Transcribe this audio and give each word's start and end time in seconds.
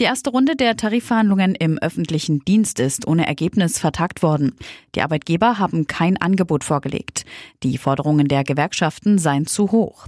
Die 0.00 0.04
erste 0.04 0.30
Runde 0.30 0.54
der 0.54 0.76
Tarifverhandlungen 0.76 1.56
im 1.56 1.76
öffentlichen 1.76 2.38
Dienst 2.44 2.78
ist 2.78 3.08
ohne 3.08 3.26
Ergebnis 3.26 3.80
vertagt 3.80 4.22
worden. 4.22 4.54
Die 4.94 5.02
Arbeitgeber 5.02 5.58
haben 5.58 5.88
kein 5.88 6.16
Angebot 6.16 6.62
vorgelegt. 6.62 7.24
Die 7.64 7.78
Forderungen 7.78 8.28
der 8.28 8.44
Gewerkschaften 8.44 9.18
seien 9.18 9.46
zu 9.46 9.72
hoch. 9.72 10.06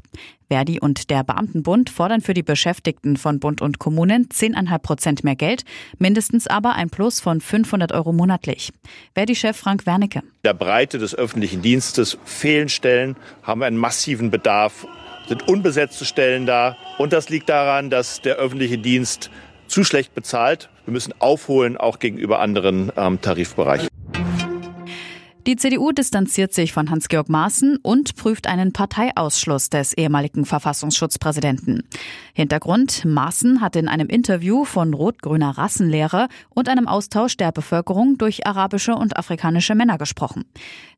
Verdi 0.49 0.79
und 0.79 1.11
der 1.11 1.25
Beamtenbund 1.25 1.91
fordern 1.91 2.21
für 2.21 2.35
die 2.35 2.45
Beschäftigten 2.45 3.17
von 3.17 3.41
Bund 3.41 3.63
und 3.63 3.81
Kommunen 3.81 4.29
10,5 4.29 4.79
Prozent 4.79 5.25
mehr 5.25 5.35
Geld, 5.35 5.65
mindestens 5.99 6.47
aber 6.47 6.77
ein 6.77 6.91
Plus 6.91 7.19
von 7.19 7.41
500 7.41 7.91
Euro 7.91 8.13
monatlich. 8.13 8.73
Verdi-Chef 9.15 9.57
Frank 9.57 9.87
Wernicke. 9.87 10.23
Der 10.45 10.55
Breite 10.55 10.99
des 10.99 11.17
öffentlichen 11.17 11.63
Dienstes 11.63 12.17
fehlen 12.25 12.69
Stellen, 12.69 13.17
haben 13.43 13.65
einen 13.65 13.77
massiven 13.77 14.31
Bedarf, 14.31 14.87
sind 15.27 15.49
unbesetzte 15.49 16.05
Stellen 16.05 16.47
da. 16.47 16.77
Und 16.99 17.13
das 17.13 17.29
liegt 17.29 17.49
daran, 17.49 17.91
dass 17.91 18.21
der 18.21 18.37
öffentliche 18.37 18.79
Dienst 18.79 19.31
zu 19.71 19.85
schlecht 19.85 20.15
bezahlt. 20.15 20.69
Wir 20.85 20.93
müssen 20.93 21.15
aufholen, 21.21 21.77
auch 21.77 21.99
gegenüber 21.99 22.41
anderen 22.41 22.93
ähm, 22.97 23.21
Tarifbereichen. 23.21 23.89
Die 25.47 25.57
CDU 25.57 25.91
distanziert 25.91 26.53
sich 26.53 26.73
von 26.73 26.91
Hans-Georg 26.91 27.31
Maaßen 27.31 27.79
und 27.83 28.15
prüft 28.15 28.47
einen 28.47 28.73
Parteiausschluss 28.73 29.71
des 29.71 29.97
ehemaligen 29.97 30.45
Verfassungsschutzpräsidenten. 30.45 31.89
Hintergrund, 32.35 33.07
Maaßen 33.07 33.63
hat 33.63 33.75
in 33.75 33.89
einem 33.89 34.09
Interview 34.09 34.65
von 34.65 34.93
rot-grüner 34.93 35.57
Rassenlehre 35.57 36.29
und 36.51 36.69
einem 36.69 36.87
Austausch 36.87 37.39
der 37.39 37.53
Bevölkerung 37.53 38.19
durch 38.19 38.47
arabische 38.47 38.95
und 38.95 39.17
afrikanische 39.17 39.75
Männer 39.75 39.97
gesprochen. 39.97 40.45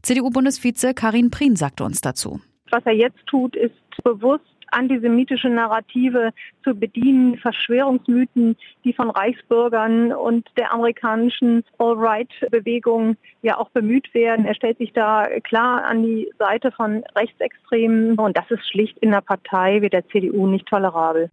CDU-Bundesvize 0.03 0.93
Karin 0.93 1.31
Prien 1.31 1.55
sagte 1.55 1.85
uns 1.85 2.01
dazu. 2.01 2.41
Was 2.73 2.85
er 2.85 2.95
jetzt 2.95 3.25
tut, 3.27 3.55
ist 3.55 3.75
bewusst 4.03 4.45
antisemitische 4.73 5.49
Narrative 5.49 6.31
zu 6.65 6.75
bedienen, 6.75 7.39
Verschwörungsmythen, 7.39 8.57
die 8.85 8.93
von 8.93 9.11
Reichsbürgern 9.11 10.13
und 10.13 10.49
der 10.57 10.73
amerikanischen 10.73 11.65
All-Right-Bewegung 11.79 13.17
ja 13.43 13.59
auch 13.59 13.71
bemüht 13.71 14.13
werden. 14.15 14.47
Er 14.47 14.55
stellt 14.55 14.79
sich 14.79 14.93
da 14.93 15.29
klar 15.45 15.85
an 15.85 16.03
die 16.03 16.31
Seite 16.39 16.73
von 16.73 17.05
Rechtsextremen 17.17 18.19
und 18.19 18.37
das 18.37 18.51
ist 18.51 18.69
schlicht 18.69 18.99
in 18.99 19.11
der 19.11 19.21
Partei 19.21 19.83
wie 19.83 19.91
der 19.91 20.07
CDU 20.09 20.47
nicht 20.47 20.67
tolerabel. 20.67 21.31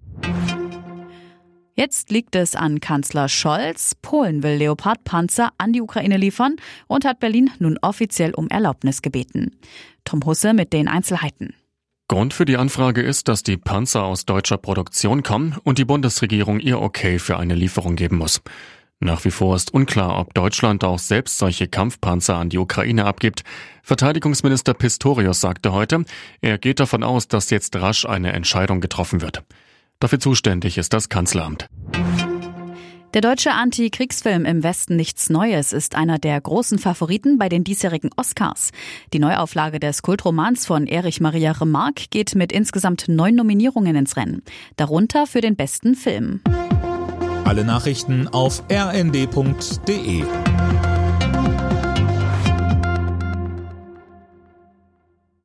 Jetzt 1.79 2.11
liegt 2.11 2.35
es 2.35 2.57
an 2.57 2.81
Kanzler 2.81 3.29
Scholz. 3.29 3.95
Polen 3.95 4.43
will 4.43 4.57
Leopardpanzer 4.57 5.51
an 5.57 5.71
die 5.71 5.81
Ukraine 5.81 6.17
liefern 6.17 6.57
und 6.87 7.05
hat 7.05 7.21
Berlin 7.21 7.51
nun 7.59 7.79
offiziell 7.81 8.33
um 8.33 8.49
Erlaubnis 8.49 9.01
gebeten. 9.01 9.57
Tom 10.03 10.19
Husse 10.25 10.53
mit 10.53 10.73
den 10.73 10.89
Einzelheiten. 10.89 11.55
Grund 12.09 12.33
für 12.33 12.45
die 12.45 12.57
Anfrage 12.57 13.03
ist, 13.03 13.27
dass 13.27 13.43
die 13.43 13.55
Panzer 13.55 14.03
aus 14.03 14.25
deutscher 14.25 14.57
Produktion 14.57 15.21
kommen 15.21 15.55
und 15.63 15.77
die 15.77 15.85
Bundesregierung 15.85 16.59
ihr 16.59 16.81
Okay 16.81 17.19
für 17.19 17.37
eine 17.37 17.53
Lieferung 17.53 17.95
geben 17.95 18.17
muss. 18.17 18.41
Nach 18.99 19.23
wie 19.25 19.31
vor 19.31 19.55
ist 19.55 19.75
unklar, 19.75 20.17
ob 20.17 20.33
Deutschland 20.33 20.83
auch 20.83 20.97
selbst 20.97 21.37
solche 21.37 21.67
Kampfpanzer 21.67 22.35
an 22.35 22.49
die 22.49 22.57
Ukraine 22.57 23.05
abgibt. 23.05 23.43
Verteidigungsminister 23.83 24.73
Pistorius 24.73 25.39
sagte 25.39 25.71
heute, 25.71 26.03
er 26.41 26.57
geht 26.57 26.79
davon 26.79 27.03
aus, 27.03 27.27
dass 27.27 27.51
jetzt 27.51 27.75
rasch 27.75 28.07
eine 28.07 28.33
Entscheidung 28.33 28.81
getroffen 28.81 29.21
wird. 29.21 29.43
Dafür 29.99 30.19
zuständig 30.19 30.79
ist 30.79 30.93
das 30.93 31.09
Kanzleramt. 31.09 31.69
Der 33.15 33.21
deutsche 33.21 33.53
Anti-Kriegsfilm 33.53 34.45
Im 34.45 34.61
Westen 34.61 34.95
nichts 34.95 35.31
Neues 35.31 35.73
ist 35.73 35.95
einer 35.95 36.19
der 36.19 36.39
großen 36.39 36.77
Favoriten 36.77 37.39
bei 37.39 37.49
den 37.49 37.63
diesjährigen 37.63 38.11
Oscars. 38.15 38.69
Die 39.13 39.19
Neuauflage 39.19 39.79
des 39.79 40.03
Kultromans 40.03 40.67
von 40.67 40.85
Erich 40.85 41.19
Maria 41.19 41.53
Remarque 41.53 42.05
geht 42.11 42.35
mit 42.35 42.51
insgesamt 42.51 43.05
neun 43.07 43.33
Nominierungen 43.33 43.95
ins 43.95 44.15
Rennen. 44.15 44.43
Darunter 44.75 45.25
für 45.25 45.41
den 45.41 45.55
besten 45.55 45.95
Film. 45.95 46.41
Alle 47.45 47.65
Nachrichten 47.65 48.27
auf 48.27 48.61
rnd.de 48.71 50.23